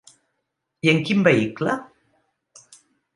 [0.87, 1.75] I en quin "veïcle"?